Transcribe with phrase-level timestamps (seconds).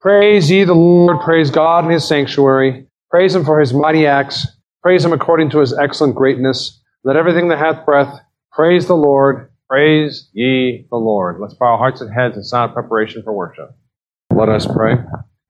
[0.00, 4.46] Praise ye the Lord, praise God in his sanctuary, praise him for his mighty acts,
[4.82, 6.80] praise him according to his excellent greatness.
[7.04, 8.18] Let everything that hath breath
[8.50, 11.38] praise the Lord, praise ye the Lord.
[11.38, 13.76] Let's bow our hearts and heads in silent preparation for worship.
[14.34, 14.94] Let us pray.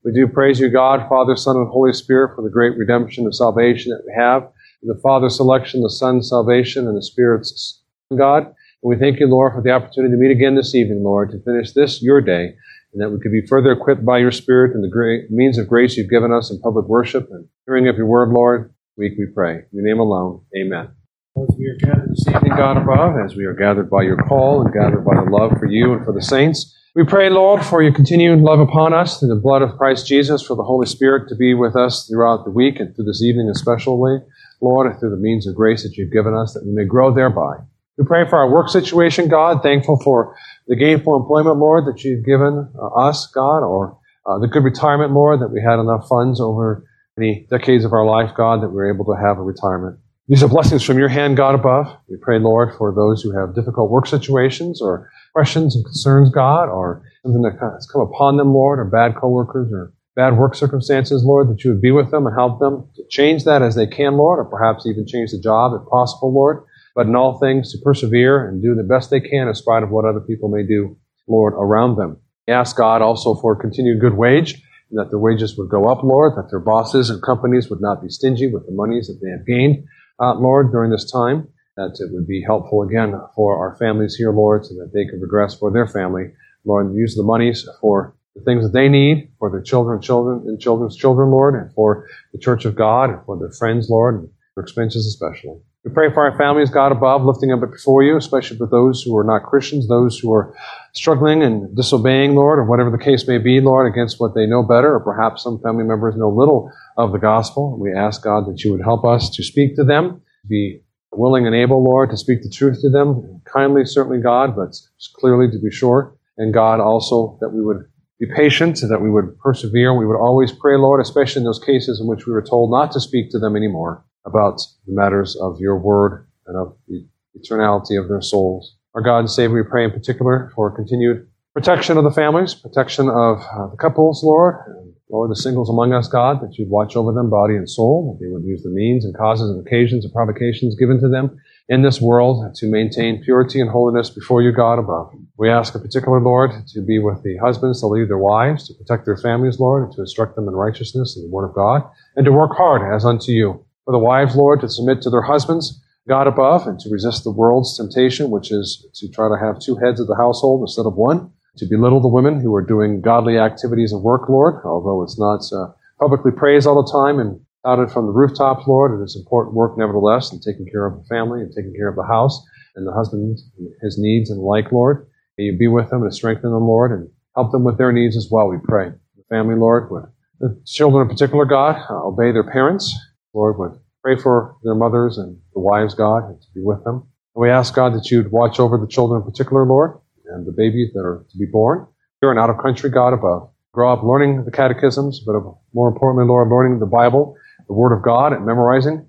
[0.05, 3.37] We do praise you, God, Father, Son, and Holy Spirit, for the great redemption of
[3.37, 4.51] salvation that we have,
[4.83, 7.85] the Father's selection, the Son's salvation, and the Spirit's
[8.19, 8.47] God.
[8.47, 11.43] And we thank you, Lord, for the opportunity to meet again this evening, Lord, to
[11.45, 12.57] finish this, your day,
[12.93, 15.69] and that we could be further equipped by your Spirit and the great means of
[15.69, 18.75] grace you've given us in public worship and hearing of your word, Lord.
[18.97, 19.55] Week we pray.
[19.55, 20.91] In your name alone, amen.
[21.37, 24.63] As we are gathered this evening, God above, as we are gathered by your call
[24.63, 27.83] and gathered by the love for you and for the saints, we pray, Lord, for
[27.83, 31.29] your continued love upon us through the blood of Christ Jesus, for the Holy Spirit
[31.29, 34.19] to be with us throughout the week and through this evening especially,
[34.61, 37.15] Lord, and through the means of grace that you've given us, that we may grow
[37.15, 37.59] thereby.
[38.01, 40.35] We pray for our work situation, God, thankful for
[40.67, 45.13] the gainful employment, Lord, that you've given uh, us, God, or uh, the good retirement,
[45.13, 46.83] Lord, that we had enough funds over
[47.19, 49.99] many decades of our life, God, that we were able to have a retirement.
[50.29, 51.95] These are blessings from your hand, God above.
[52.09, 56.71] We pray, Lord, for those who have difficult work situations or questions and concerns, God,
[56.71, 61.23] or something that has come upon them, Lord, or bad coworkers or bad work circumstances,
[61.23, 63.87] Lord, that you would be with them and help them to change that as they
[63.87, 67.73] can, Lord, or perhaps even change the job if possible, Lord but in all things
[67.73, 70.63] to persevere and do the best they can in spite of what other people may
[70.63, 70.97] do,
[71.29, 72.19] Lord, around them.
[72.49, 74.55] Ask God also for continued good wage,
[74.91, 78.03] and that their wages would go up, Lord, that their bosses and companies would not
[78.03, 79.85] be stingy with the monies that they have gained,
[80.19, 84.33] uh, Lord, during this time, that it would be helpful again for our families here,
[84.33, 86.33] Lord, so that they could progress for their family,
[86.65, 90.61] Lord, use the monies for the things that they need for their children, children, and
[90.61, 94.29] children's children, Lord, and for the church of God, and for their friends, Lord, and
[94.55, 95.61] for expenses especially.
[95.83, 99.17] We pray for our families, God above, lifting up before you, especially for those who
[99.17, 100.55] are not Christians, those who are
[100.93, 104.63] struggling and disobeying, Lord, or whatever the case may be, Lord, against what they know
[104.63, 107.79] better, or perhaps some family members know little of the gospel.
[107.81, 111.57] We ask, God, that you would help us to speak to them, be willing and
[111.57, 114.77] able, Lord, to speak the truth to them, kindly, certainly, God, but
[115.15, 116.15] clearly to be sure.
[116.37, 117.87] And God, also, that we would
[118.19, 119.97] be patient, and that we would persevere.
[119.97, 122.93] We would always pray, Lord, especially in those cases in which we were told not
[122.93, 127.07] to speak to them anymore about the matters of your word and of the
[127.39, 128.77] eternality of their souls.
[128.95, 133.09] Our God and Savior, we pray in particular for continued protection of the families, protection
[133.09, 136.95] of uh, the couples, Lord, and Lord, the singles among us, God, that you'd watch
[136.95, 140.05] over them, body and soul, that they would use the means and causes and occasions
[140.05, 141.37] and provocations given to them
[141.69, 145.13] in this world to maintain purity and holiness before you, God, above.
[145.37, 148.75] We ask in particular, Lord, to be with the husbands to lead their wives, to
[148.75, 151.83] protect their families, Lord, and to instruct them in righteousness and the word of God,
[152.15, 155.23] and to work hard as unto you for the wives, Lord, to submit to their
[155.23, 159.61] husbands, God above, and to resist the world's temptation, which is to try to have
[159.61, 163.01] two heads of the household instead of one, to belittle the women who are doing
[163.01, 167.41] godly activities of work, Lord, although it's not uh, publicly praised all the time and
[167.65, 168.99] touted from the rooftops, Lord.
[168.99, 171.97] It is important work nevertheless, in taking care of the family and taking care of
[171.97, 172.41] the house
[172.77, 173.39] and the husband,
[173.83, 175.07] his needs and like, Lord.
[175.37, 178.17] May you be with them and strengthen them, Lord, and help them with their needs
[178.17, 178.91] as well, we pray.
[179.17, 180.05] The family, Lord, would
[180.41, 182.99] the children in particular, God, obey their parents
[183.35, 187.07] Lord, would pray for their mothers and the wives, God, and to be with them.
[187.35, 190.53] And we ask, God, that you'd watch over the children in particular, Lord, and the
[190.53, 191.87] babies that are to be born
[192.21, 193.51] here and out of country, God, above.
[193.73, 195.41] Grow up learning the catechisms, but
[195.73, 197.37] more importantly, Lord, learning the Bible,
[197.67, 199.07] the Word of God, and memorizing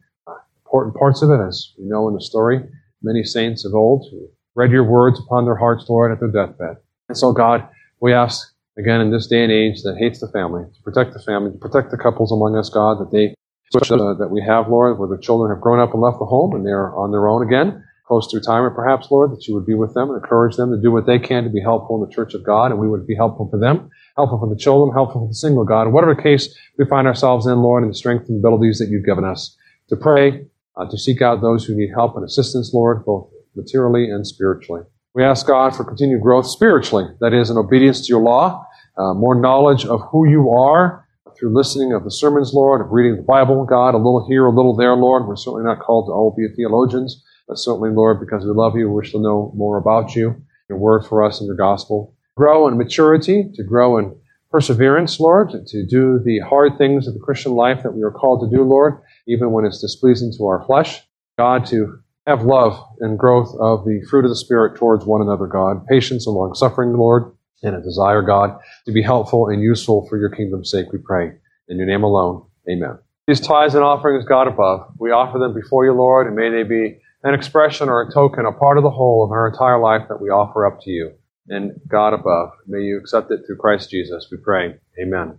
[0.72, 2.62] important parts of it, as we know in the story.
[3.02, 6.78] Many saints of old who read your words upon their hearts, Lord, at their deathbed.
[7.10, 7.68] And so, God,
[8.00, 11.22] we ask again in this day and age that hates the family, to protect the
[11.22, 13.34] family, to protect the couples among us, God, that they uh,
[13.72, 16.66] that we have, Lord, where the children have grown up and left the home and
[16.66, 19.94] they're on their own again, close to retirement perhaps, Lord, that you would be with
[19.94, 22.34] them and encourage them to do what they can to be helpful in the church
[22.34, 25.28] of God, and we would be helpful for them, helpful for the children, helpful for
[25.28, 25.88] the single God.
[25.88, 29.06] In whatever case we find ourselves in, Lord, and the strength and abilities that you've
[29.06, 29.56] given us
[29.88, 30.46] to pray,
[30.76, 34.82] uh, to seek out those who need help and assistance, Lord, both materially and spiritually.
[35.14, 38.66] We ask God for continued growth spiritually, that is, in obedience to your law,
[38.98, 41.01] uh, more knowledge of who you are,
[41.42, 44.56] through listening of the sermons, Lord, of reading the Bible, God, a little here, a
[44.56, 45.26] little there, Lord.
[45.26, 48.88] We're certainly not called to all be theologians, but certainly, Lord, because we love you,
[48.88, 50.40] we wish to know more about you,
[50.70, 52.16] your word for us and your gospel.
[52.38, 54.16] Grow in maturity, to grow in
[54.52, 58.48] perseverance, Lord, to do the hard things of the Christian life that we are called
[58.48, 61.02] to do, Lord, even when it's displeasing to our flesh.
[61.40, 65.48] God, to have love and growth of the fruit of the Spirit towards one another,
[65.48, 65.88] God.
[65.88, 70.18] Patience and long suffering, Lord and a desire, God, to be helpful and useful for
[70.18, 71.32] your kingdom's sake, we pray.
[71.68, 72.98] In your name alone, amen.
[73.28, 76.64] These tithes and offerings, God above, we offer them before you, Lord, and may they
[76.64, 80.02] be an expression or a token, a part of the whole of our entire life
[80.10, 81.12] that we offer up to you.
[81.48, 82.50] and God above.
[82.68, 84.76] May you accept it through Christ Jesus, we pray.
[85.02, 85.38] Amen.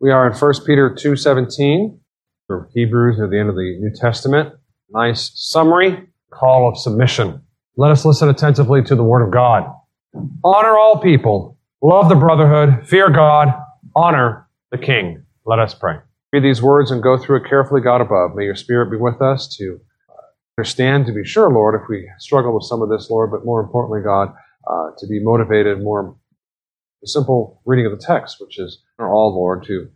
[0.00, 1.98] We are in 1 Peter 2.17,
[2.46, 4.54] for Hebrews near the end of the New Testament.
[4.90, 7.42] Nice summary, call of submission.
[7.76, 9.64] Let us listen attentively to the Word of God.
[10.44, 11.53] Honor all people,
[11.84, 13.48] love the brotherhood, fear God,
[13.94, 15.22] honor the King.
[15.44, 15.98] Let us pray.
[16.32, 18.34] Read these words and go through it carefully, God above.
[18.34, 19.78] May your Spirit be with us to
[20.58, 23.60] understand, to be sure, Lord, if we struggle with some of this, Lord, but more
[23.60, 24.34] importantly, God,
[24.66, 26.16] uh, to be motivated more
[27.02, 29.90] the simple reading of the text, which is all, Lord, to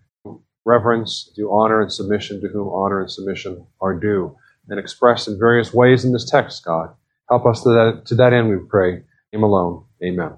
[0.67, 4.37] reverence, do honor and submission to whom honor and submission are due,
[4.69, 6.91] and expressed in various ways in this text, God.
[7.31, 9.03] Help us to that, to that end, we pray.
[9.33, 9.85] Him alone.
[10.05, 10.33] Amen.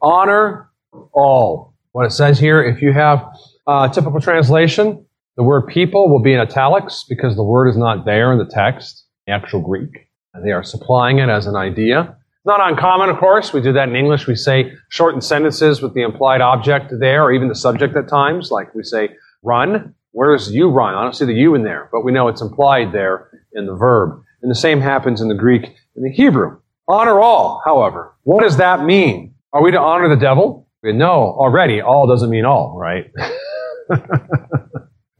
[0.00, 0.67] Honor
[1.12, 1.74] all.
[1.92, 3.24] What it says here, if you have
[3.66, 5.04] a typical translation,
[5.36, 8.46] the word people will be in italics because the word is not there in the
[8.46, 10.08] text, the actual Greek.
[10.34, 12.16] And they are supplying it as an idea.
[12.44, 13.52] Not uncommon, of course.
[13.52, 14.26] We do that in English.
[14.26, 18.50] We say shortened sentences with the implied object there, or even the subject at times.
[18.50, 19.10] Like we say,
[19.42, 19.94] run.
[20.12, 20.94] Where's you run?
[20.94, 23.74] I don't see the you in there, but we know it's implied there in the
[23.74, 24.22] verb.
[24.40, 25.64] And the same happens in the Greek
[25.94, 26.60] and the Hebrew.
[26.86, 28.14] Honor all, however.
[28.22, 29.34] What does that mean?
[29.52, 30.67] Are we to honor the devil?
[30.82, 33.10] No, already, all doesn't mean all, right?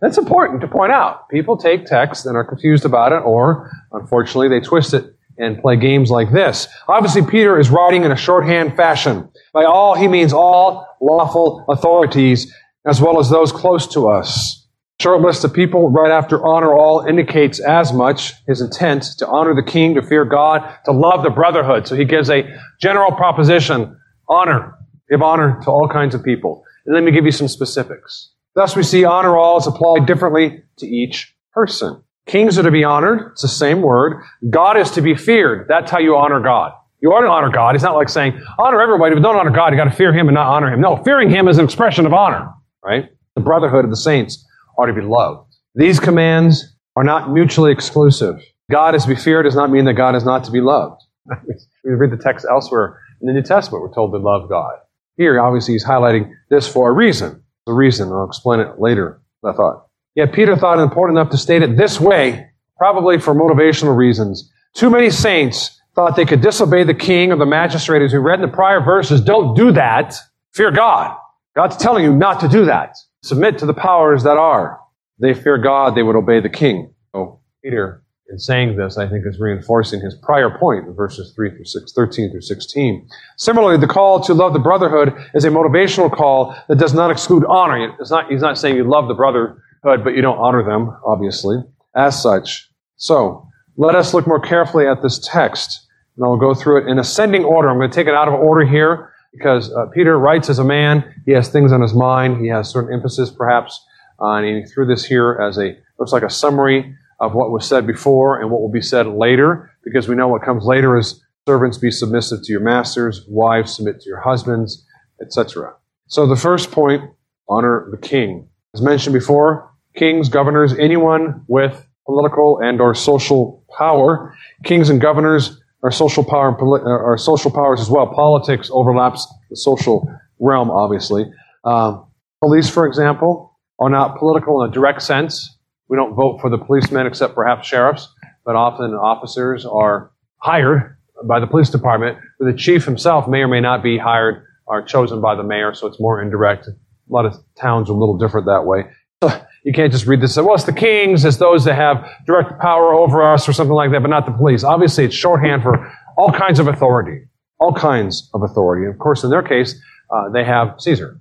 [0.00, 1.28] That's important to point out.
[1.28, 5.76] People take text and are confused about it, or unfortunately, they twist it and play
[5.76, 6.68] games like this.
[6.88, 9.28] Obviously, Peter is writing in a shorthand fashion.
[9.52, 12.52] By all, he means all lawful authorities,
[12.86, 14.66] as well as those close to us.
[15.00, 19.54] Short list of people right after honor all indicates as much his intent to honor
[19.54, 21.86] the king, to fear God, to love the brotherhood.
[21.86, 22.48] So he gives a
[22.80, 23.96] general proposition
[24.28, 24.74] honor,
[25.10, 26.64] give honor to all kinds of people.
[26.86, 28.30] And let me give you some specifics.
[28.54, 32.02] Thus, we see honor all is applied differently to each person.
[32.26, 33.32] Kings are to be honored.
[33.32, 34.22] It's the same word.
[34.50, 35.66] God is to be feared.
[35.68, 36.72] That's how you honor God.
[37.00, 37.74] You ought to honor God.
[37.74, 39.72] It's not like saying, honor everybody, but don't honor God.
[39.72, 40.80] You got to fear Him and not honor Him.
[40.80, 42.52] No, fearing Him is an expression of honor,
[42.84, 43.08] right?
[43.34, 44.44] The brotherhood of the saints
[44.76, 45.54] are to be loved.
[45.74, 48.40] These commands are not mutually exclusive.
[48.70, 51.00] God is to be feared does not mean that God is not to be loved.
[51.84, 53.82] we read the text elsewhere in the New Testament.
[53.82, 54.74] We're told to love God.
[55.18, 57.42] Here, obviously, he's highlighting this for a reason.
[57.66, 59.88] The reason, I'll explain it later, I thought.
[60.14, 62.48] Yet Peter thought it important enough to state it this way,
[62.78, 64.50] probably for motivational reasons.
[64.74, 68.40] Too many saints thought they could disobey the king or the magistrate as we read
[68.40, 69.20] in the prior verses.
[69.20, 70.14] Don't do that.
[70.54, 71.16] Fear God.
[71.56, 72.96] God's telling you not to do that.
[73.22, 74.78] Submit to the powers that are.
[75.18, 76.94] They fear God, they would obey the king.
[77.12, 81.50] So Peter, in saying this, I think is reinforcing his prior point in verses 3
[81.50, 83.08] through 6, 13 through 16.
[83.36, 87.44] Similarly, the call to love the brotherhood is a motivational call that does not exclude
[87.46, 87.94] honor.
[87.98, 91.56] It's not, he's not saying you love the brotherhood, but you don't honor them, obviously,
[91.94, 92.70] as such.
[92.96, 93.46] So,
[93.76, 95.86] let us look more carefully at this text,
[96.16, 97.70] and I'll go through it in ascending order.
[97.70, 100.64] I'm going to take it out of order here because uh, Peter writes as a
[100.64, 101.04] man.
[101.24, 102.42] He has things on his mind.
[102.42, 103.80] He has certain emphasis, perhaps,
[104.20, 107.66] uh, and he threw this here as a looks like a summary of what was
[107.66, 111.22] said before and what will be said later, because we know what comes later is
[111.46, 114.84] servants be submissive to your masters, wives submit to your husbands,
[115.20, 115.74] etc.
[116.06, 117.02] So the first point,
[117.48, 118.48] honor the king.
[118.74, 124.34] As mentioned before, kings, governors, anyone with political and or social power.
[124.64, 128.06] Kings and governors are social power uh, are social powers as well.
[128.06, 130.10] Politics overlaps the social
[130.40, 131.30] realm, obviously.
[131.64, 132.06] Um,
[132.42, 135.56] police, for example, are not political in a direct sense.
[135.88, 138.08] We don't vote for the policemen except perhaps sheriffs,
[138.44, 142.18] but often officers are hired by the police department.
[142.38, 145.86] The chief himself may or may not be hired or chosen by the mayor, so
[145.86, 146.66] it's more indirect.
[146.68, 146.72] A
[147.08, 148.84] lot of towns are a little different that way.
[149.64, 152.08] You can't just read this and say, well, it's the kings, it's those that have
[152.24, 154.62] direct power over us or something like that, but not the police.
[154.62, 157.26] Obviously, it's shorthand for all kinds of authority.
[157.58, 158.86] All kinds of authority.
[158.86, 159.74] And of course, in their case,
[160.10, 161.20] uh, they have Caesar.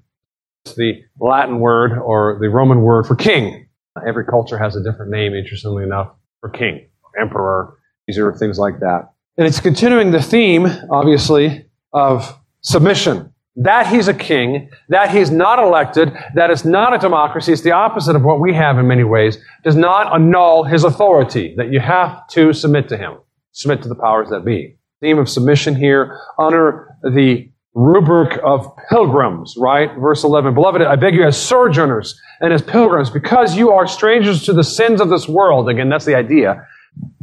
[0.66, 3.67] It's the Latin word or the Roman word for king.
[4.08, 6.10] Every culture has a different name, interestingly enough,
[6.42, 6.90] for king,
[7.20, 7.78] emperor,
[8.08, 9.14] These are things like that.
[9.38, 15.58] And it's continuing the theme, obviously, of submission that he's a king, that he's not
[15.58, 19.04] elected, that it's not a democracy, it's the opposite of what we have in many
[19.04, 23.18] ways, does not annul his authority, that you have to submit to him,
[23.52, 24.78] submit to the powers that be.
[25.02, 29.96] Theme of submission here, honor the rubric of pilgrims, right?
[30.00, 34.44] Verse 11, Beloved, I beg you as sojourners and as pilgrims, because you are strangers
[34.46, 35.70] to the sins of this world.
[35.70, 36.66] Again, that's the idea.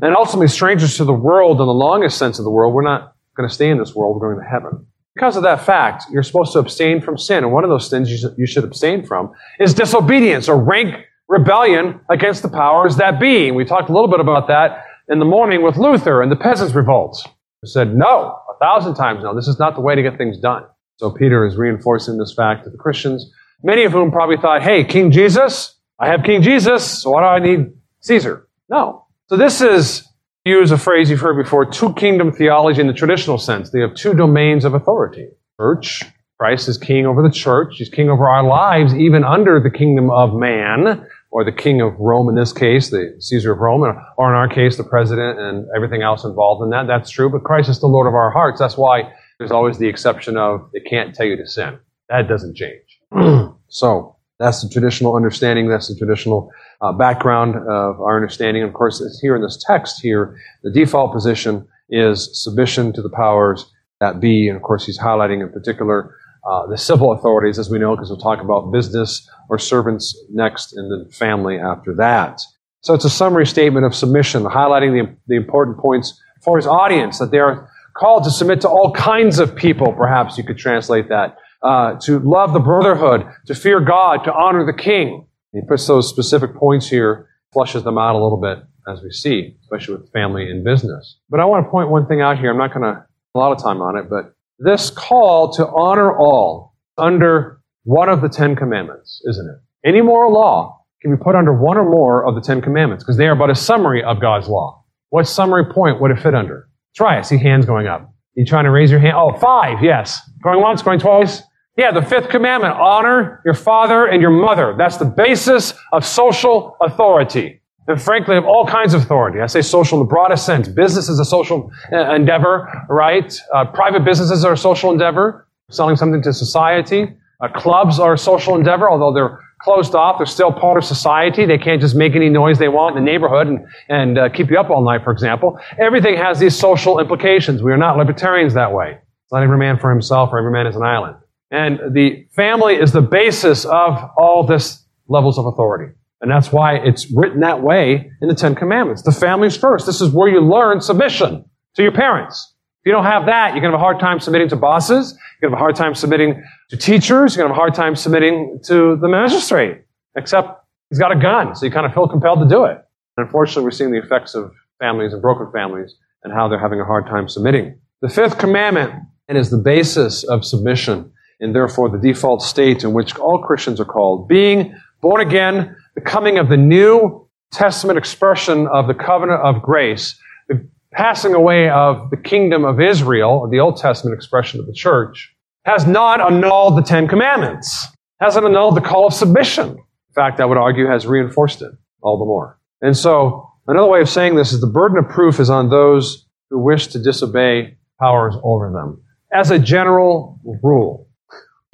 [0.00, 2.72] And ultimately strangers to the world in the longest sense of the world.
[2.72, 4.86] We're not going to stay in this world, we're going to heaven.
[5.16, 7.42] Because of that fact, you're supposed to abstain from sin.
[7.42, 10.94] And one of those sins you should, abstain from is disobedience or rank
[11.28, 13.50] rebellion against the powers that be.
[13.50, 16.74] We talked a little bit about that in the morning with Luther and the peasants'
[16.74, 17.26] revolts.
[17.60, 19.34] He said, no, thousand times no.
[19.34, 20.64] This is not the way to get things done.
[20.96, 23.30] So Peter is reinforcing this fact to the Christians,
[23.62, 27.26] many of whom probably thought, hey, King Jesus, I have King Jesus, so why do
[27.26, 28.48] I need Caesar?
[28.70, 29.06] No.
[29.26, 30.06] So this is,
[30.44, 33.70] use a phrase you've heard before, two kingdom theology in the traditional sense.
[33.70, 35.28] They have two domains of authority.
[35.60, 36.02] Church,
[36.38, 37.76] Christ is king over the church.
[37.78, 41.98] He's king over our lives, even under the kingdom of man, or the king of
[41.98, 43.82] Rome in this case, the Caesar of Rome,
[44.16, 46.86] or in our case, the president and everything else involved in that.
[46.86, 48.60] That's true, but Christ is the Lord of our hearts.
[48.60, 51.76] That's why there's always the exception of it can't tell you to sin.
[52.08, 53.00] That doesn't change.
[53.68, 55.68] so that's the traditional understanding.
[55.68, 58.62] That's the traditional uh, background of our understanding.
[58.62, 63.72] of course, here in this text here, the default position is submission to the powers
[63.98, 64.46] that be.
[64.46, 66.14] And of course, he's highlighting in particular
[66.46, 70.72] uh, the civil authorities, as we know, because we'll talk about business or servants next,
[70.76, 72.40] and then family after that.
[72.82, 77.18] So it's a summary statement of submission, highlighting the, the important points for his audience
[77.18, 81.08] that they are called to submit to all kinds of people, perhaps you could translate
[81.08, 85.26] that, uh, to love the brotherhood, to fear God, to honor the king.
[85.52, 89.56] He puts those specific points here, flushes them out a little bit as we see,
[89.62, 91.16] especially with family and business.
[91.30, 92.50] But I want to point one thing out here.
[92.50, 96.16] I'm not going to a lot of time on it, but this call to honor
[96.16, 99.88] all under one of the Ten Commandments, isn't it?
[99.88, 103.16] Any moral law can be put under one or more of the Ten Commandments because
[103.16, 104.84] they are but a summary of God's law.
[105.10, 106.68] What summary point would it fit under?
[106.94, 107.26] Try it.
[107.26, 108.12] See hands going up.
[108.34, 109.14] You trying to raise your hand?
[109.16, 109.82] Oh, five.
[109.82, 110.18] Yes.
[110.42, 111.42] Going once, going twice.
[111.76, 112.74] Yeah, the fifth commandment.
[112.74, 114.74] Honor your father and your mother.
[114.78, 117.60] That's the basis of social authority.
[117.86, 119.40] And frankly, of all kinds of authority.
[119.40, 120.68] I say social in the broadest sense.
[120.68, 123.38] Business is a social uh, endeavor, right?
[123.52, 127.14] Uh, private businesses are a social endeavor, selling something to society.
[127.40, 130.18] Uh, clubs are a social endeavor, although they're closed off.
[130.18, 131.46] They're still part of society.
[131.46, 134.50] They can't just make any noise they want in the neighborhood and, and uh, keep
[134.50, 135.58] you up all night, for example.
[135.78, 137.62] Everything has these social implications.
[137.62, 138.98] We are not libertarians that way.
[139.24, 141.16] It's not every man for himself or every man is an island.
[141.50, 145.94] And the family is the basis of all this levels of authority.
[146.20, 149.02] And that's why it's written that way in the Ten Commandments.
[149.02, 149.86] The family's first.
[149.86, 151.44] This is where you learn submission
[151.74, 152.54] to your parents.
[152.82, 155.18] If you don't have that, you're going to have a hard time submitting to bosses.
[155.40, 157.34] You're going to have a hard time submitting to teachers.
[157.34, 159.84] You're going to have a hard time submitting to the magistrate,
[160.16, 162.78] except he's got a gun, so you kind of feel compelled to do it.
[163.16, 166.80] And unfortunately, we're seeing the effects of families and broken families and how they're having
[166.80, 167.78] a hard time submitting.
[168.02, 168.92] The fifth commandment
[169.28, 173.80] and is the basis of submission and therefore the default state in which all Christians
[173.80, 174.28] are called.
[174.28, 180.18] Being born again, the coming of the New Testament expression of the covenant of grace,
[180.48, 185.34] the passing away of the kingdom of Israel, the Old Testament expression of the church,
[185.64, 187.86] has not annulled the Ten Commandments,
[188.20, 189.70] hasn't annulled the call of submission.
[189.70, 191.72] In fact, I would argue has reinforced it
[192.02, 192.58] all the more.
[192.80, 196.26] And so, another way of saying this is the burden of proof is on those
[196.50, 199.02] who wish to disobey powers over them.
[199.32, 201.03] As a general rule,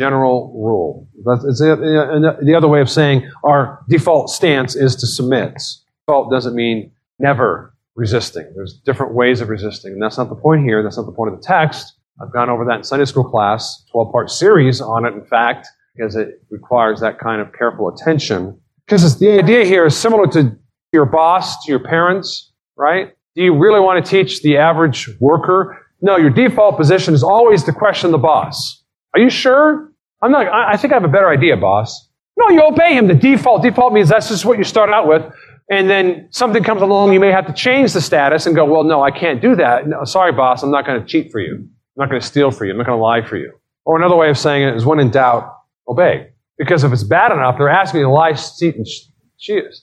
[0.01, 1.07] general rule.
[1.27, 5.61] That's the other way of saying our default stance is to submit.
[6.07, 8.51] Default doesn't mean never resisting.
[8.55, 9.93] There's different ways of resisting.
[9.93, 10.83] And that's not the point here.
[10.83, 11.93] That's not the point of the text.
[12.23, 15.69] I've gone over that in Sunday school class, 12 part series on it, in fact,
[15.95, 18.59] because it requires that kind of careful attention.
[18.87, 20.57] Because the idea here is similar to
[20.95, 23.15] your boss, to your parents, right?
[23.37, 25.77] Do you really want to teach the average worker?
[26.01, 28.83] No, your default position is always to question the boss.
[29.15, 29.90] Are you sure?
[30.23, 32.09] I'm not, I think I have a better idea, boss.
[32.37, 33.07] No, you obey him.
[33.07, 35.31] The default, default means that's just what you start out with
[35.71, 38.83] and then something comes along, you may have to change the status and go, well,
[38.83, 39.87] no, I can't do that.
[39.87, 41.55] No, sorry, boss, I'm not going to cheat for you.
[41.55, 42.73] I'm not going to steal for you.
[42.73, 43.53] I'm not going to lie for you.
[43.85, 45.55] Or another way of saying it is when in doubt,
[45.87, 46.31] obey.
[46.59, 48.87] Because if it's bad enough, they're asking you to lie, cheat, and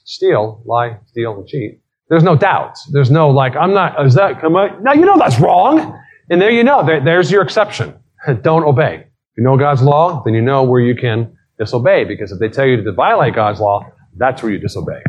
[0.04, 1.80] steal, lie, steal, and cheat.
[2.10, 2.78] There's no doubt.
[2.92, 5.98] There's no like, I'm not, is that, am I, now you know that's wrong.
[6.30, 7.98] And there you know, there, there's your exception.
[8.42, 9.08] Don't obey.
[9.38, 12.06] If you know God's law, then you know where you can disobey.
[12.06, 13.86] Because if they tell you to violate God's law,
[14.18, 15.00] that's where you disobey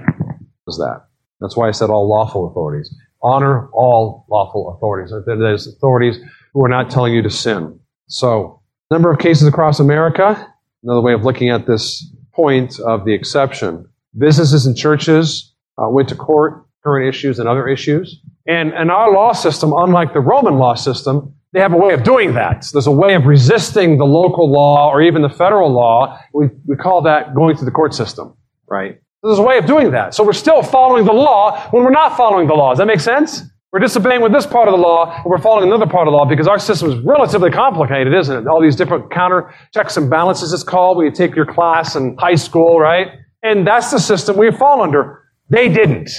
[0.66, 1.06] Is that.
[1.40, 2.94] That's why I said all lawful authorities.
[3.23, 5.14] Honor all lawful authorities.
[5.25, 6.18] There's authorities
[6.52, 7.80] who are not telling you to sin.
[8.08, 10.47] So, number of cases across America,
[10.82, 13.88] another way of looking at this point of the exception.
[14.18, 18.20] Businesses and churches uh, went to court, current issues and other issues.
[18.47, 22.02] And, and our law system, unlike the Roman law system, they have a way of
[22.02, 22.64] doing that.
[22.64, 26.18] So there's a way of resisting the local law or even the federal law.
[26.34, 28.36] We, we call that going through the court system,
[28.68, 29.00] right?
[29.22, 30.14] There's a way of doing that.
[30.14, 32.70] So we're still following the law when we're not following the law.
[32.70, 33.42] Does that make sense?
[33.72, 36.16] We're disobeying with this part of the law, and we're following another part of the
[36.16, 38.46] law because our system is relatively complicated, isn't it?
[38.46, 42.16] All these different counter checks and balances, it's called, when you take your class in
[42.18, 43.08] high school, right?
[43.42, 45.22] And that's the system we fall under.
[45.50, 46.10] They didn't.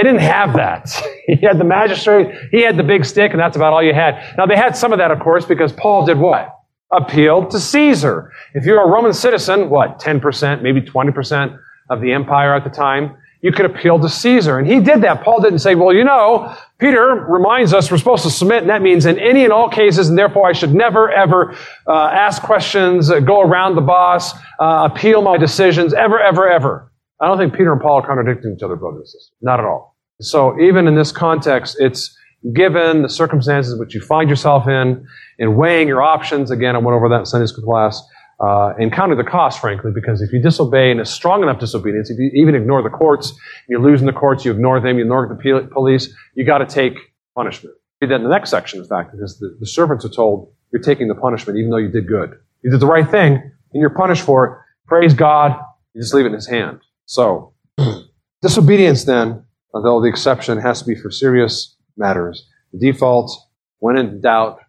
[0.00, 0.88] They didn't have that.
[1.26, 4.34] he had the magistrate, he had the big stick, and that's about all you had.
[4.38, 6.56] Now, they had some of that, of course, because Paul did what?
[6.92, 8.32] appealed to Caesar.
[8.54, 13.16] If you're a Roman citizen, what, 10%, maybe 20% of the empire at the time,
[13.42, 14.58] you could appeal to Caesar.
[14.58, 15.22] And he did that.
[15.22, 18.82] Paul didn't say, well, you know, Peter reminds us we're supposed to submit, and that
[18.82, 23.10] means in any and all cases, and therefore I should never, ever uh, ask questions,
[23.10, 26.92] uh, go around the boss, uh, appeal my decisions, ever, ever, ever.
[27.20, 29.32] I don't think Peter and Paul are contradicting each other, brothers and sisters.
[29.40, 29.89] Not at all.
[30.20, 32.16] So even in this context, it's
[32.54, 35.06] given the circumstances which you find yourself in,
[35.38, 36.50] in weighing your options.
[36.50, 38.02] Again, I went over that in Sunday school class
[38.40, 42.10] uh, and counted the cost, frankly, because if you disobey and a strong enough disobedience,
[42.10, 43.34] if you even ignore the courts,
[43.68, 46.66] you lose in the courts, you ignore them, you ignore the police, you got to
[46.66, 46.94] take
[47.34, 47.74] punishment.
[48.00, 51.08] That in the next section, in fact, because the, the servants are told you're taking
[51.08, 52.34] the punishment even though you did good.
[52.62, 54.58] You did the right thing, and you're punished for it.
[54.86, 55.58] Praise God.
[55.92, 56.80] You just leave it in His hand.
[57.04, 57.52] So,
[58.42, 63.30] disobedience then, although the exception has to be for serious matters, the default,
[63.78, 64.60] when in doubt,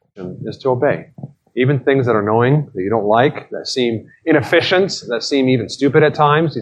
[0.46, 1.12] is to obey.
[1.56, 5.68] Even things that are annoying, that you don't like, that seem inefficient, that seem even
[5.68, 6.58] stupid at times.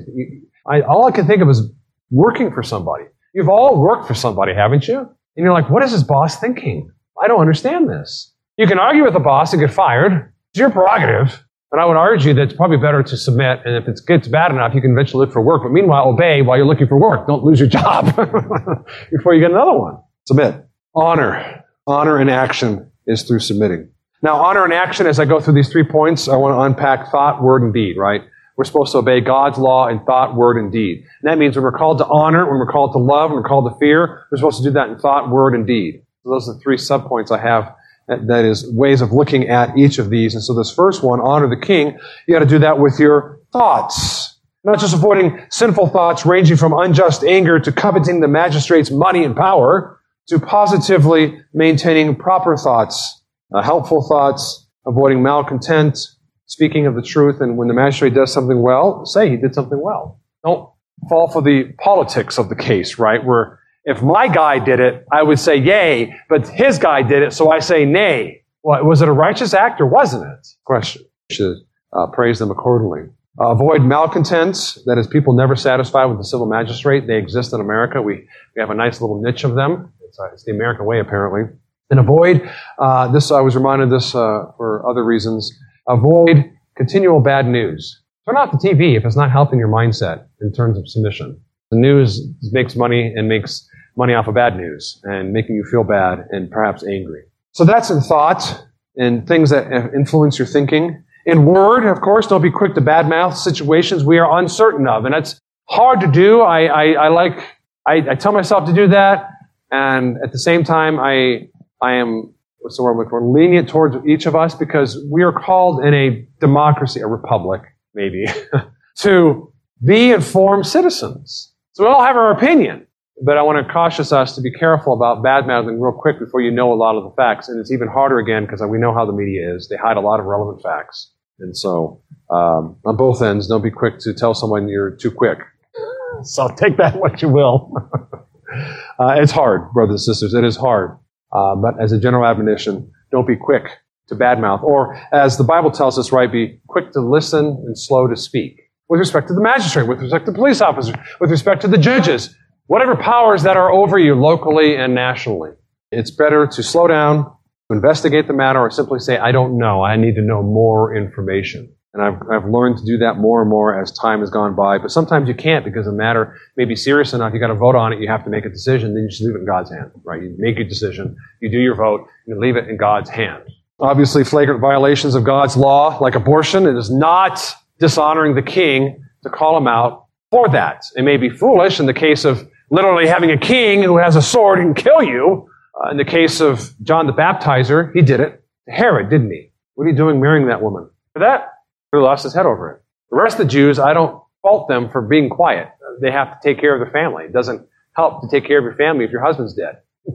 [0.67, 1.69] I, all I can think of is
[2.11, 3.05] working for somebody.
[3.33, 4.97] You've all worked for somebody, haven't you?
[4.99, 6.91] And you're like, what is his boss thinking?
[7.21, 8.33] I don't understand this.
[8.57, 10.33] You can argue with the boss and get fired.
[10.51, 11.43] It's your prerogative.
[11.71, 14.51] But I would argue that it's probably better to submit, and if it gets bad
[14.51, 15.61] enough, you can eventually look for work.
[15.61, 17.27] But meanwhile, obey while you're looking for work.
[17.27, 18.05] Don't lose your job
[19.11, 19.97] before you get another one.
[20.25, 20.65] Submit.
[20.95, 21.63] Honor.
[21.85, 23.89] Honor in action is through submitting.
[24.21, 27.11] Now, honor and action, as I go through these three points, I want to unpack
[27.11, 28.21] thought, word, and deed, right?
[28.57, 31.05] We're supposed to obey God's law in thought, word, and deed.
[31.21, 33.47] And that means when we're called to honor, when we're called to love, when we're
[33.47, 36.03] called to fear, we're supposed to do that in thought, word, and deed.
[36.23, 37.73] So those are the three subpoints I have.
[38.09, 40.33] That is ways of looking at each of these.
[40.33, 41.97] And so this first one, honor the king,
[42.27, 44.37] you got to do that with your thoughts.
[44.63, 49.35] Not just avoiding sinful thoughts ranging from unjust anger to coveting the magistrate's money and
[49.35, 53.19] power to positively maintaining proper thoughts
[53.53, 55.97] uh, helpful thoughts, avoiding malcontent,
[56.45, 59.81] speaking of the truth, and when the magistrate does something well, say he did something
[59.81, 60.19] well.
[60.43, 60.69] Don't
[61.07, 63.23] fall for the politics of the case, right?
[63.23, 67.33] Where if my guy did it, I would say yay, but his guy did it,
[67.33, 68.43] so I say nay.
[68.63, 70.47] Well, was it a righteous act or wasn't it?
[70.65, 71.03] Question.
[71.29, 71.57] You should
[71.93, 73.09] uh, praise them accordingly.
[73.39, 77.07] Uh, avoid malcontents, that is, people never satisfied with the civil magistrate.
[77.07, 78.01] They exist in America.
[78.01, 79.93] We, we have a nice little niche of them.
[80.01, 81.43] It's, uh, it's the American way, apparently.
[81.89, 85.51] And avoid, uh, this, I was reminded this uh, for other reasons,
[85.87, 88.01] avoid continual bad news.
[88.27, 91.39] Turn off the TV if it's not helping your mindset in terms of submission.
[91.71, 93.67] The news makes money and makes
[93.99, 97.23] money off of bad news and making you feel bad and perhaps angry.
[97.51, 98.63] So that's in thought
[98.95, 101.03] and things that influence your thinking.
[101.25, 105.03] In word, of course, don't be quick to badmouth situations we are uncertain of.
[105.03, 106.41] And that's hard to do.
[106.41, 107.37] I, I, I like,
[107.85, 109.29] I, I tell myself to do that.
[109.69, 111.49] And at the same time, I,
[111.81, 115.33] I am, what's the word I'm for, lenient towards each of us because we are
[115.33, 117.61] called in a democracy, a republic,
[117.93, 118.25] maybe,
[118.99, 119.53] to
[119.85, 121.53] be informed citizens.
[121.73, 122.87] So we all have our opinion.
[123.21, 126.41] But I want to caution us to be careful about bad mouthing real quick before
[126.41, 127.49] you know a lot of the facts.
[127.49, 129.67] And it's even harder again because we know how the media is.
[129.67, 131.11] They hide a lot of relevant facts.
[131.39, 135.39] And so, um, on both ends, don't be quick to tell someone you're too quick.
[136.21, 137.71] So take that what you will.
[138.99, 140.33] uh, it's hard, brothers and sisters.
[140.33, 140.97] It is hard.
[141.31, 143.63] Uh, but as a general admonition, don't be quick
[144.09, 144.61] to badmouth.
[144.63, 148.59] Or as the Bible tells us, right, be quick to listen and slow to speak.
[148.89, 151.77] With respect to the magistrate, with respect to the police officer, with respect to the
[151.77, 152.35] judges,
[152.69, 155.49] whatever powers that are over you locally and nationally.
[155.91, 157.25] It's better to slow down,
[157.71, 159.81] investigate the matter, or simply say, I don't know.
[159.81, 161.73] I need to know more information.
[161.95, 164.77] And I've, I've learned to do that more and more as time has gone by.
[164.77, 167.33] But sometimes you can't because the matter may be serious enough.
[167.33, 168.01] You got to vote on it.
[168.01, 168.93] You have to make a decision.
[168.93, 170.21] Then you just leave it in God's hand, right?
[170.21, 171.17] You make a decision.
[171.41, 172.07] You do your vote.
[172.27, 173.41] You leave it in God's hand.
[173.79, 177.41] Obviously, flagrant violations of God's law, like abortion, it is not
[177.79, 180.83] dishonoring the king to call him out for that.
[180.95, 184.21] It may be foolish in the case of literally having a king who has a
[184.21, 185.49] sword and kill you.
[185.81, 189.51] Uh, in the case of John the Baptizer, he did it to Herod, didn't he?
[189.75, 190.89] What are you doing marrying that woman?
[191.13, 191.53] For that,
[191.91, 192.81] who lost his head over it.
[193.11, 195.69] The rest of the Jews, I don't fault them for being quiet.
[196.01, 197.25] They have to take care of their family.
[197.25, 199.79] It doesn't help to take care of your family if your husband's dead.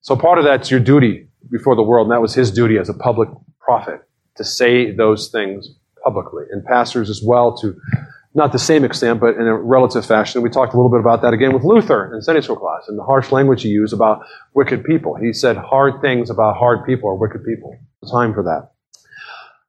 [0.00, 2.88] so part of that's your duty before the world, and that was his duty as
[2.88, 3.28] a public
[3.60, 4.00] prophet
[4.36, 5.68] to say those things
[6.02, 6.44] publicly.
[6.50, 7.74] And pastors as well to
[8.36, 10.42] not the same extent, but in a relative fashion.
[10.42, 12.98] We talked a little bit about that again with Luther in Sunday school class and
[12.98, 15.14] the harsh language he used about wicked people.
[15.14, 17.78] He said hard things about hard people or wicked people.
[18.10, 18.68] Time for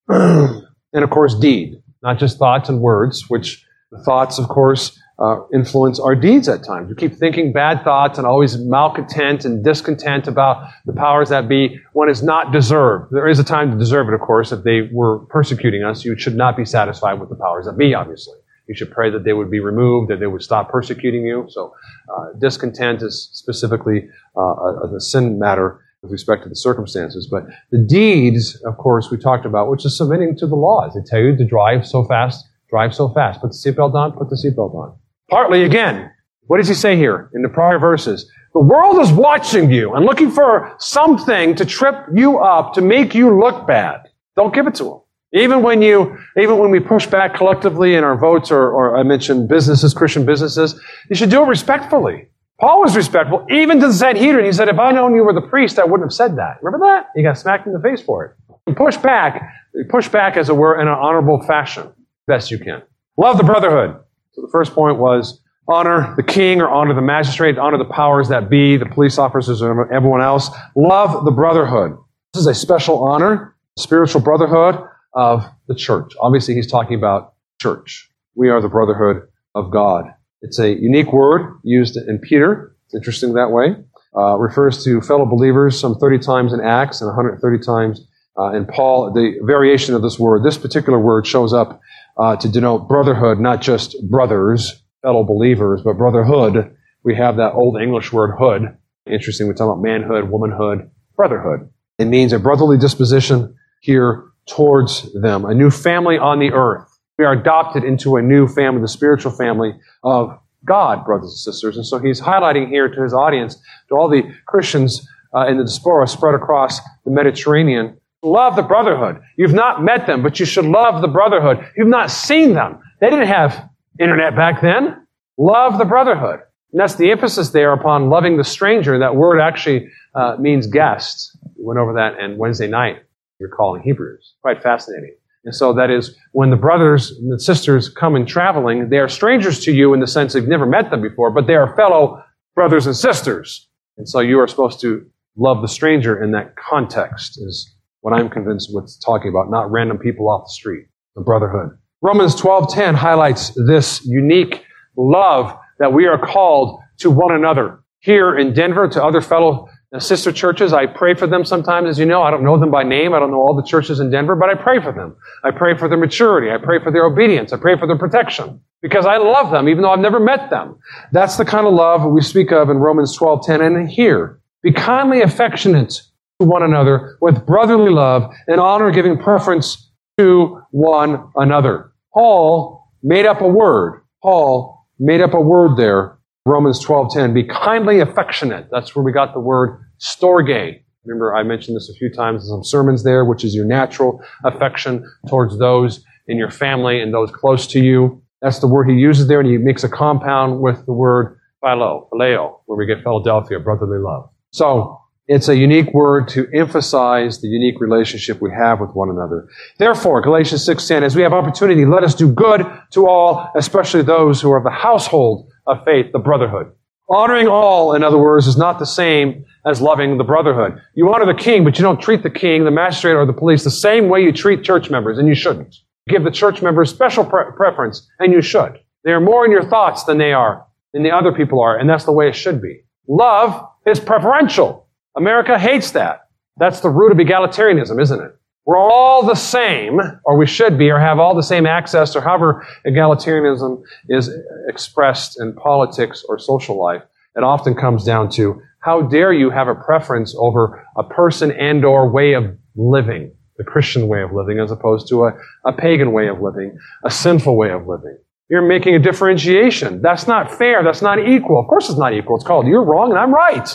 [0.10, 0.64] that.
[0.94, 5.38] and of course, deed, not just thoughts and words, which the thoughts, of course, uh,
[5.54, 6.90] influence our deeds at times.
[6.90, 11.80] We keep thinking bad thoughts and always malcontent and discontent about the powers that be
[11.94, 13.12] when it's not deserved.
[13.12, 14.52] There is a time to deserve it, of course.
[14.52, 17.96] If they were persecuting us, you should not be satisfied with the powers that be,
[17.96, 18.38] obviously.
[18.68, 21.46] You should pray that they would be removed, that they would stop persecuting you.
[21.50, 21.74] So,
[22.14, 27.28] uh, discontent is specifically uh, a, a sin matter with respect to the circumstances.
[27.30, 30.94] But the deeds, of course, we talked about, which is submitting to the laws.
[30.94, 33.42] They tell you to drive so fast, drive so fast.
[33.42, 34.96] Put the seatbelt on, put the seatbelt on.
[35.30, 36.12] Partly again,
[36.48, 38.30] what does he say here in the prior verses?
[38.54, 43.14] The world is watching you and looking for something to trip you up to make
[43.14, 44.10] you look bad.
[44.36, 45.02] Don't give it to them.
[45.34, 49.04] Even when you, even when we push back collectively in our votes, or, or I
[49.04, 52.30] mentioned businesses, Christian businesses, you should do it respectfully.
[52.60, 54.46] Paul was respectful, even to the Sanhedrin.
[54.46, 56.58] He said, if I'd known you were the priest, I wouldn't have said that.
[56.62, 57.08] Remember that?
[57.14, 58.36] He got smacked in the face for it.
[58.66, 59.54] And push back,
[59.90, 61.92] push back as it were in an honorable fashion,
[62.26, 62.82] best you can.
[63.18, 64.00] Love the brotherhood.
[64.32, 68.30] So the first point was honor the king or honor the magistrate, honor the powers
[68.30, 70.50] that be, the police officers or everyone else.
[70.76, 71.98] Love the brotherhood.
[72.34, 74.84] This is a special honor, spiritual brotherhood
[75.18, 76.14] of the church.
[76.22, 78.10] Obviously, he's talking about church.
[78.36, 80.06] We are the brotherhood of God.
[80.44, 82.76] It's a unique word used in Peter.
[82.86, 83.76] It's interesting that way.
[84.16, 88.68] Uh, refers to fellow believers some 30 times in Acts and 130 times uh, in
[88.68, 89.12] Paul.
[89.12, 91.82] The variation of this word, this particular word shows up
[92.18, 96.76] uh, to denote brotherhood, not just brothers, fellow believers, but brotherhood.
[97.04, 98.78] We have that old English word hood.
[99.10, 101.70] Interesting, we talk about manhood, womanhood, brotherhood.
[101.98, 106.88] It means a brotherly disposition here towards them, a new family on the earth.
[107.18, 111.78] We are adopted into a new family, the spiritual family of God, brothers and sisters.
[111.78, 113.58] And so he's highlighting here to his audience,
[113.90, 119.22] to all the Christians uh, in the diaspora spread across the Mediterranean, love the brotherhood.
[119.36, 121.66] You've not met them, but you should love the brotherhood.
[121.76, 122.80] You've not seen them.
[123.00, 125.08] They didn't have internet back then.
[125.38, 126.40] Love the brotherhood.
[126.72, 129.00] And that's the emphasis there upon loving the stranger.
[129.00, 131.38] That word actually uh, means guest.
[131.56, 133.04] We went over that on Wednesday night,
[133.40, 134.36] you're calling Hebrews.
[134.42, 135.16] Quite fascinating.
[135.46, 139.60] And so that is when the brothers and sisters come in traveling, they are strangers
[139.62, 142.22] to you in the sense you've never met them before, but they are fellow
[142.56, 143.70] brothers and sisters.
[143.98, 145.06] And so you are supposed to
[145.38, 149.98] love the stranger in that context, is what I'm convinced what's talking about, not random
[149.98, 151.78] people off the street, the brotherhood.
[152.02, 154.66] Romans 12:10 highlights this unique
[154.98, 157.80] love that we are called to one another.
[158.00, 162.06] Here in Denver, to other fellow sister churches, I pray for them sometimes, as you
[162.06, 162.24] know.
[162.24, 163.14] I don't know them by name.
[163.14, 165.16] I don't know all the churches in Denver, but I pray for them.
[165.44, 166.52] I pray for their maturity.
[166.52, 167.54] I pray for their obedience.
[167.54, 170.80] I pray for their protection because I love them, even though I've never met them.
[171.12, 174.40] That's the kind of love we speak of in Romans 12:10 and here.
[174.64, 176.02] Be kindly affectionate
[176.40, 181.92] to one another with brotherly love and honor giving preference to one another.
[182.14, 184.02] Paul made up a word.
[184.22, 186.18] Paul made up a word there.
[186.46, 187.34] Romans 12:10.
[187.34, 188.70] Be kindly affectionate.
[188.72, 190.82] That's where we got the word storge.
[191.06, 194.22] Remember, I mentioned this a few times in some sermons there, which is your natural
[194.44, 198.22] affection towards those in your family and those close to you.
[198.42, 202.08] That's the word he uses there, and he makes a compound with the word philo,
[202.12, 204.30] phileo, where we get Philadelphia, brotherly love.
[204.52, 209.50] So, it's a unique word to emphasize the unique relationship we have with one another.
[209.78, 214.40] Therefore, Galatians 6:10, as we have opportunity, let us do good to all, especially those
[214.40, 216.72] who are of the household of faith, the brotherhood.
[217.10, 220.82] Honoring all, in other words, is not the same as loving the brotherhood.
[220.94, 223.64] You honor the king, but you don't treat the king, the magistrate, or the police
[223.64, 225.76] the same way you treat church members, and you shouldn't.
[226.08, 228.80] Give the church members special pre- preference, and you should.
[229.04, 231.90] They are more in your thoughts than they are, than the other people are, and
[231.90, 232.82] that's the way it should be.
[233.08, 234.88] Love is preferential.
[235.18, 236.30] America hates that.
[236.58, 238.32] That's the root of egalitarianism, isn't it?
[238.66, 242.22] We're all the same, or we should be, or have all the same access, or
[242.22, 244.30] however egalitarianism is
[244.68, 247.04] expressed in politics or social life.
[247.38, 251.86] It often comes down to how dare you have a preference over a person and
[251.86, 256.12] or way of living, the Christian way of living, as opposed to a, a pagan
[256.14, 258.18] way of living, a sinful way of living.
[258.50, 260.02] You're making a differentiation.
[260.02, 260.84] That's not fair.
[260.84, 261.60] That's not equal.
[261.60, 262.38] Of course it's not equal.
[262.38, 263.68] It's called you're wrong and I'm right.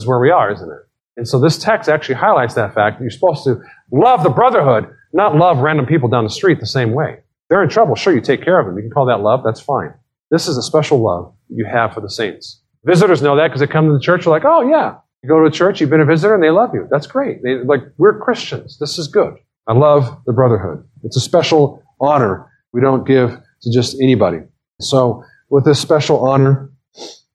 [0.00, 0.88] Is where we are, isn't it?
[1.16, 3.00] And so this text actually highlights that fact.
[3.00, 6.92] You're supposed to love the brotherhood, not love random people down the street the same
[6.92, 7.18] way.
[7.48, 7.96] They're in trouble.
[7.96, 8.76] Sure, you take care of them.
[8.76, 9.40] You can call that love.
[9.44, 9.94] That's fine.
[10.30, 12.60] This is a special love you have for the saints.
[12.84, 14.24] Visitors know that because they come to the church.
[14.24, 14.96] They're like, oh, yeah.
[15.22, 16.86] You go to a church, you've been a visitor, and they love you.
[16.90, 17.42] That's great.
[17.42, 18.78] They, like, we're Christians.
[18.78, 19.34] This is good.
[19.66, 20.86] I love the brotherhood.
[21.02, 24.38] It's a special honor we don't give to just anybody.
[24.80, 26.70] So, with this special honor,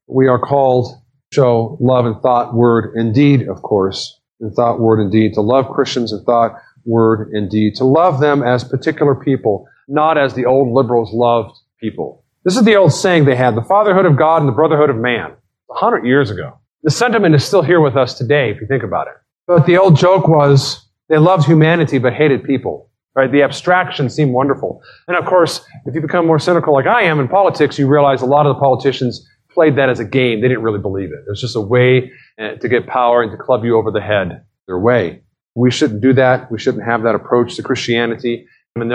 [0.07, 0.95] we are called
[1.33, 5.41] show love in thought, word, and deed, of course, in thought, word, and deed, to
[5.41, 6.53] love Christians in thought,
[6.85, 11.57] word, and deed, to love them as particular people, not as the old liberals loved
[11.79, 12.22] people.
[12.43, 14.97] This is the old saying they had, the fatherhood of God and the brotherhood of
[14.97, 15.31] man.
[15.71, 16.59] A hundred years ago.
[16.83, 19.13] The sentiment is still here with us today, if you think about it.
[19.47, 22.89] But the old joke was, they loved humanity but hated people.
[23.15, 23.31] Right?
[23.31, 24.81] The abstraction seemed wonderful.
[25.07, 28.21] And of course, if you become more cynical like I am in politics, you realize
[28.21, 30.41] a lot of the politicians played that as a game.
[30.41, 31.19] They didn't really believe it.
[31.25, 34.01] It was just a way eh, to get power and to club you over the
[34.01, 35.21] head their way.
[35.55, 36.51] We shouldn't do that.
[36.51, 38.47] We shouldn't have that approach to Christianity.
[38.75, 38.93] You're going to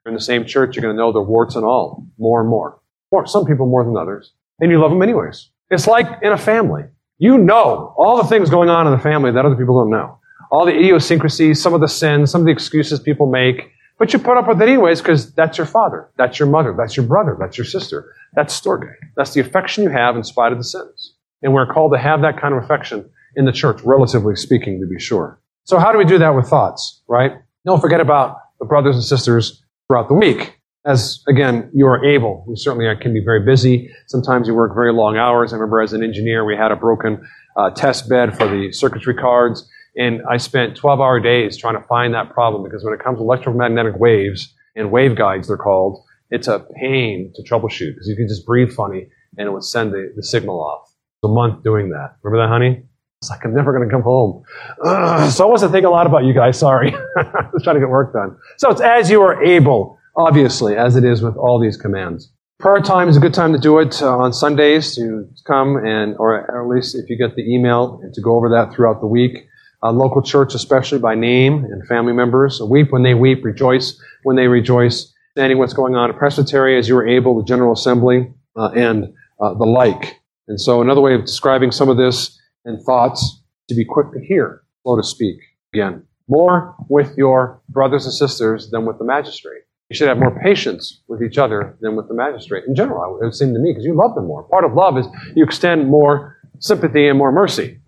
[0.00, 0.76] people in the same church.
[0.76, 2.80] You're going to know their warts and all more and more.
[3.12, 4.32] More, some people more than others.
[4.60, 5.50] And you love them anyways.
[5.70, 6.84] It's like in a family.
[7.18, 10.18] You know all the things going on in the family that other people don't know.
[10.50, 13.70] All the idiosyncrasies, some of the sins, some of the excuses people make.
[13.98, 16.96] But you put up with it anyways because that's your father, that's your mother, that's
[16.96, 18.14] your brother, that's your sister.
[18.32, 18.90] That's storge.
[19.16, 21.14] That's the affection you have in spite of the sins.
[21.42, 24.86] And we're called to have that kind of affection in the church, relatively speaking, to
[24.86, 25.40] be sure.
[25.64, 27.32] So how do we do that with thoughts, right?
[27.66, 30.56] Don't forget about the brothers and sisters throughout the week.
[30.86, 32.44] As, again, you are able.
[32.46, 33.90] We certainly can be very busy.
[34.06, 35.52] Sometimes you work very long hours.
[35.52, 37.26] I remember as an engineer, we had a broken
[37.56, 39.68] uh, test bed for the circuitry cards.
[39.96, 43.18] And I spent 12 hour days trying to find that problem because when it comes
[43.18, 48.28] to electromagnetic waves and waveguides, they're called, it's a pain to troubleshoot because you can
[48.28, 50.88] just breathe funny and it would send the, the signal off.
[51.20, 52.14] It was a month doing that.
[52.22, 52.84] Remember that, honey?
[53.20, 54.42] It's like, I'm never going to come home.
[54.82, 56.58] Ugh, so I wasn't thinking a lot about you guys.
[56.58, 56.94] Sorry.
[57.16, 58.34] I was trying to get work done.
[58.56, 62.32] So it's as you are able, obviously, as it is with all these commands.
[62.60, 66.16] Prayer time is a good time to do it uh, on Sundays to come and,
[66.18, 69.46] or at least if you get the email, to go over that throughout the week
[69.82, 72.58] uh, local church, especially by name and family members.
[72.62, 75.12] Weep when they weep, rejoice when they rejoice.
[75.32, 79.12] Standing what's going on at Presbytery as you were able, the General Assembly, uh, and
[79.40, 80.20] uh, the like.
[80.48, 84.20] And so, another way of describing some of this and thoughts to be quick to
[84.20, 85.36] hear, slow to speak.
[85.74, 89.62] Again, more with your brothers and sisters than with the magistrate.
[89.88, 92.64] You should have more patience with each other than with the magistrate.
[92.68, 94.44] In general, it would seem to me, because you love them more.
[94.44, 97.80] Part of love is you extend more sympathy and more mercy.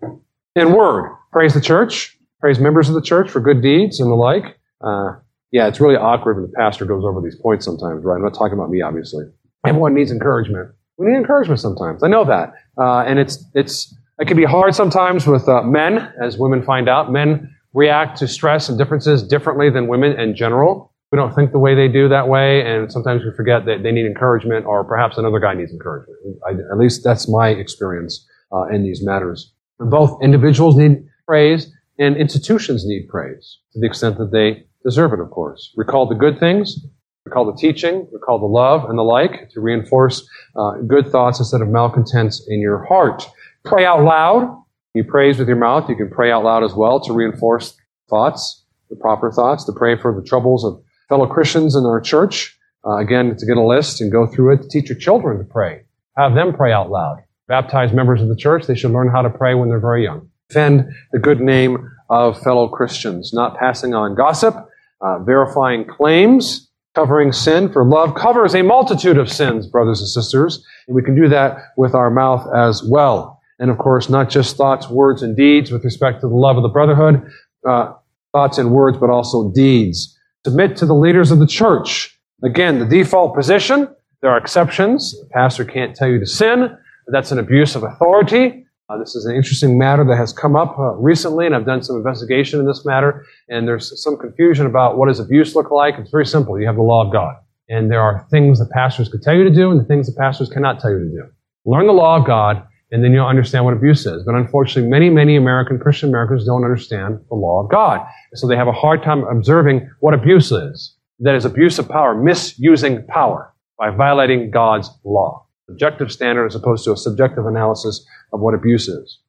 [0.55, 4.15] In word, praise the church, praise members of the church for good deeds and the
[4.15, 4.57] like.
[4.81, 5.13] Uh,
[5.51, 8.15] yeah, it's really awkward when the pastor goes over these points sometimes, right?
[8.15, 9.25] I'm not talking about me, obviously.
[9.65, 10.71] Everyone needs encouragement.
[10.97, 12.03] We need encouragement sometimes.
[12.03, 16.13] I know that, uh, and it's it's it can be hard sometimes with uh, men,
[16.21, 17.11] as women find out.
[17.11, 20.93] Men react to stress and differences differently than women in general.
[21.11, 23.91] We don't think the way they do that way, and sometimes we forget that they
[23.91, 26.17] need encouragement, or perhaps another guy needs encouragement.
[26.47, 29.53] I, at least that's my experience uh, in these matters.
[29.79, 35.19] Both individuals need praise, and institutions need praise to the extent that they deserve it,
[35.19, 35.71] of course.
[35.75, 36.83] Recall the good things,
[37.25, 41.61] recall the teaching, recall the love and the like to reinforce uh, good thoughts instead
[41.61, 43.23] of malcontents in your heart.
[43.65, 44.63] Pray out loud.
[44.93, 45.89] You praise with your mouth.
[45.89, 47.75] You can pray out loud as well to reinforce
[48.09, 52.57] thoughts, the proper thoughts, to pray for the troubles of fellow Christians in our church.
[52.85, 55.45] Uh, again, to get a list and go through it, to teach your children to
[55.45, 55.83] pray.
[56.17, 57.23] Have them pray out loud.
[57.47, 60.29] Baptized members of the church, they should learn how to pray when they're very young
[60.53, 64.55] defend the good name of fellow Christians, not passing on gossip,
[65.01, 70.63] uh, verifying claims, covering sin, for love covers a multitude of sins, brothers and sisters,
[70.87, 73.41] and we can do that with our mouth as well.
[73.59, 76.63] And of course, not just thoughts, words, and deeds with respect to the love of
[76.63, 77.29] the brotherhood,
[77.67, 77.93] uh,
[78.31, 80.17] thoughts and words, but also deeds.
[80.45, 82.19] Submit to the leaders of the church.
[82.43, 83.87] Again, the default position,
[84.21, 85.11] there are exceptions.
[85.19, 86.75] The pastor can't tell you to sin.
[87.07, 88.65] That's an abuse of authority.
[88.89, 91.81] Uh, this is an interesting matter that has come up uh, recently, and I've done
[91.81, 95.95] some investigation in this matter, and there's some confusion about what does abuse look like.
[95.97, 96.59] It's very simple.
[96.59, 97.35] You have the law of God,
[97.69, 100.17] and there are things that pastors could tell you to do, and the things that
[100.17, 101.23] pastors cannot tell you to do.
[101.65, 104.23] Learn the law of God, and then you'll understand what abuse is.
[104.23, 108.55] But unfortunately, many, many American Christian Americans don't understand the law of God, so they
[108.55, 110.95] have a hard time observing what abuse is.
[111.19, 115.47] That is abuse of power, misusing power by violating God's law.
[115.69, 119.19] Objective standard as opposed to a subjective analysis of what abuse is.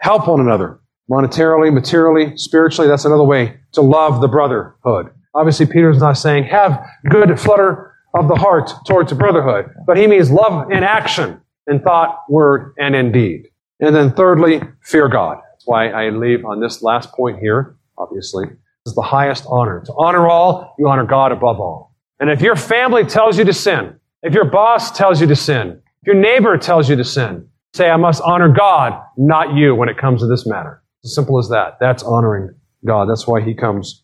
[0.00, 0.78] Help one another,
[1.10, 2.88] monetarily, materially, spiritually.
[2.88, 5.10] That's another way to love the brotherhood.
[5.34, 10.30] Obviously, Peter's not saying have good flutter of the heart towards brotherhood, but he means
[10.30, 13.48] love in action, in thought, word, and in deed.
[13.80, 15.38] And then thirdly, fear God.
[15.52, 18.46] That's why I leave on this last point here, obviously.
[18.46, 19.82] This is the highest honor.
[19.86, 21.94] To honor all, you honor God above all.
[22.20, 25.80] And if your family tells you to sin, if your boss tells you to sin,
[26.02, 29.88] if your neighbor tells you to sin, say, I must honor God, not you, when
[29.88, 30.82] it comes to this matter.
[31.04, 31.78] As simple as that.
[31.78, 32.54] That's honoring
[32.84, 33.08] God.
[33.08, 34.02] That's why he comes.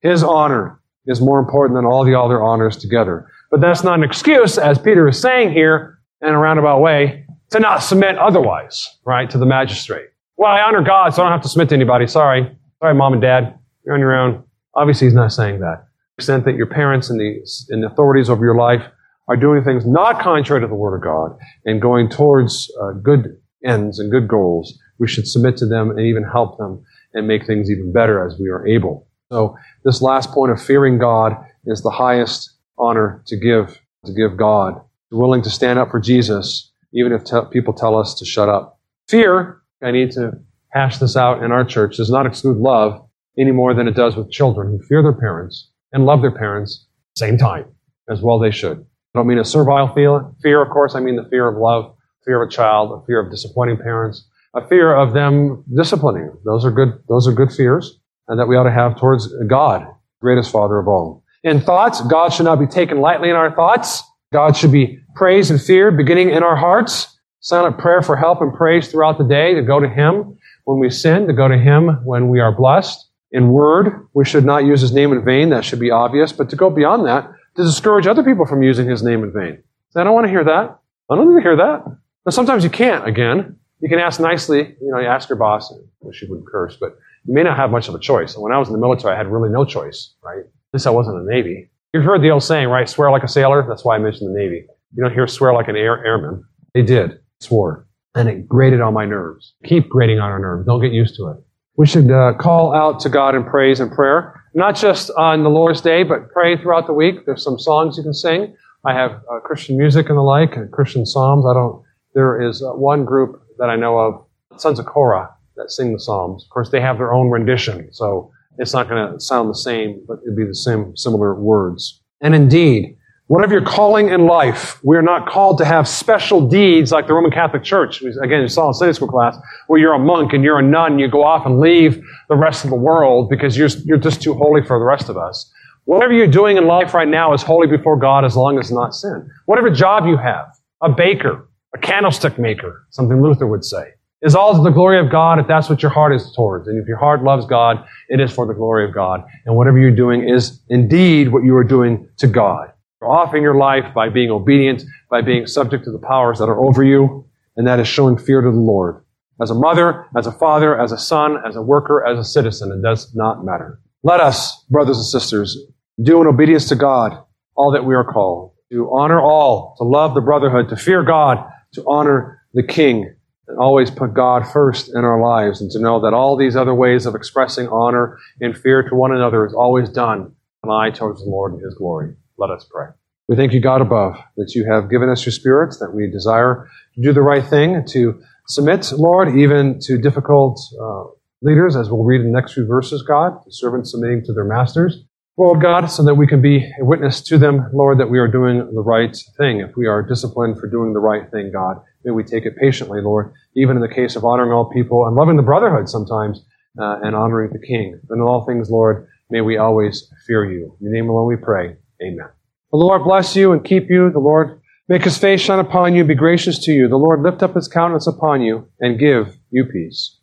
[0.00, 3.30] His honor is more important than all the other honors together.
[3.50, 7.60] But that's not an excuse, as Peter is saying here in a roundabout way, to
[7.60, 10.08] not submit otherwise, right, to the magistrate.
[10.36, 12.06] Well, I honor God, so I don't have to submit to anybody.
[12.06, 12.56] Sorry.
[12.80, 13.58] Sorry, mom and dad.
[13.84, 14.44] You're on your own.
[14.74, 15.86] Obviously, he's not saying that.
[16.16, 18.82] The extent that your parents and the, and the authorities over your life
[19.28, 23.36] are doing things not contrary to the Word of God and going towards uh, good
[23.64, 27.46] ends and good goals, we should submit to them and even help them and make
[27.46, 29.08] things even better as we are able.
[29.30, 31.32] So this last point of fearing God
[31.64, 34.80] is the highest honor to give to give God.
[35.10, 38.80] Willing to stand up for Jesus, even if te- people tell us to shut up.
[39.08, 40.32] Fear, I need to
[40.70, 43.00] hash this out in our church, does not exclude love
[43.38, 46.86] any more than it does with children who fear their parents and love their parents
[47.16, 47.64] same time,
[48.10, 48.78] as well they should.
[48.78, 50.94] I don't mean a servile fear, of course.
[50.94, 54.26] I mean the fear of love, fear of a child, a fear of disappointing parents,
[54.54, 56.30] a fear of them disciplining.
[56.44, 59.86] Those are good, those are good fears and that we ought to have towards God,
[60.20, 61.22] greatest Father of all.
[61.44, 64.02] In thoughts, God should not be taken lightly in our thoughts.
[64.36, 67.18] God should be praised and feared, beginning in our hearts.
[67.40, 70.90] Silent prayer for help and praise throughout the day to go to Him when we
[70.90, 73.02] sin, to go to Him when we are blessed.
[73.32, 75.48] In word, we should not use His name in vain.
[75.48, 76.32] That should be obvious.
[76.32, 79.62] But to go beyond that, to discourage other people from using His name in vain.
[79.96, 80.78] I don't want to hear that.
[81.08, 81.86] I don't want to hear that.
[82.26, 83.58] Now, sometimes you can't, again.
[83.80, 84.76] You can ask nicely.
[84.82, 85.72] You know, you ask your boss.
[86.00, 88.34] Wish you wouldn't curse, but you may not have much of a choice.
[88.34, 90.40] And when I was in the military, I had really no choice, right?
[90.40, 91.70] At least I wasn't in the Navy.
[91.96, 92.86] You've heard the old saying, right?
[92.86, 93.64] Swear like a sailor.
[93.66, 94.66] That's why I mentioned the Navy.
[94.94, 96.44] You don't hear swear like an air, airman.
[96.74, 97.18] They did.
[97.40, 97.86] Swore.
[98.14, 99.54] And it grated on my nerves.
[99.64, 100.66] Keep grating on our nerves.
[100.66, 101.38] Don't get used to it.
[101.78, 105.48] We should uh, call out to God in praise and prayer, not just on the
[105.48, 107.24] Lord's Day, but pray throughout the week.
[107.24, 108.54] There's some songs you can sing.
[108.84, 111.46] I have uh, Christian music and the like, and Christian psalms.
[111.46, 111.82] I don't.
[112.12, 115.98] There is uh, one group that I know of, Sons of Korah, that sing the
[115.98, 116.44] Psalms.
[116.44, 120.02] Of course, they have their own rendition, so it's not going to sound the same,
[120.06, 122.00] but it'd be the same, similar words.
[122.20, 127.06] And indeed, whatever your calling in life, we're not called to have special deeds like
[127.06, 128.02] the Roman Catholic Church.
[128.02, 130.98] Again, you saw in Sunday school class, where you're a monk and you're a nun,
[130.98, 134.34] you go off and leave the rest of the world because you're, you're just too
[134.34, 135.50] holy for the rest of us.
[135.84, 138.74] Whatever you're doing in life right now is holy before God as long as it's
[138.74, 139.30] not sin.
[139.46, 140.46] Whatever job you have,
[140.82, 143.92] a baker, a candlestick maker, something Luther would say
[144.26, 146.66] is all to the glory of God if that's what your heart is towards.
[146.66, 149.22] And if your heart loves God, it is for the glory of God.
[149.46, 152.72] And whatever you're doing is indeed what you are doing to God.
[153.00, 156.58] You're offering your life by being obedient, by being subject to the powers that are
[156.58, 157.24] over you,
[157.56, 159.04] and that is showing fear to the Lord.
[159.40, 162.72] As a mother, as a father, as a son, as a worker, as a citizen,
[162.72, 163.80] it does not matter.
[164.02, 165.56] Let us, brothers and sisters,
[166.02, 167.12] do in obedience to God
[167.54, 171.38] all that we are called, to honor all, to love the brotherhood, to fear God,
[171.74, 173.14] to honor the King,
[173.48, 176.74] and always put God first in our lives and to know that all these other
[176.74, 181.22] ways of expressing honor and fear to one another is always done an eye towards
[181.22, 182.14] the Lord and His glory.
[182.38, 182.88] Let us pray.
[183.28, 186.68] We thank you, God above, that you have given us your spirits, that we desire
[186.94, 191.04] to do the right thing, to submit, Lord, even to difficult uh,
[191.42, 195.02] leaders, as we'll read in the next few verses, God, servants submitting to their masters.
[195.38, 198.28] Lord God, so that we can be a witness to them, Lord, that we are
[198.28, 199.60] doing the right thing.
[199.60, 203.00] If we are disciplined for doing the right thing, God, May we take it patiently,
[203.02, 206.40] Lord, even in the case of honoring all people and loving the brotherhood sometimes
[206.80, 208.00] uh, and honoring the King.
[208.08, 210.76] In all things, Lord, may we always fear you.
[210.80, 211.74] In your name alone we pray.
[212.00, 212.28] Amen.
[212.70, 214.10] The Lord bless you and keep you.
[214.12, 216.86] The Lord make his face shine upon you, be gracious to you.
[216.86, 220.15] The Lord lift up his countenance upon you and give you peace.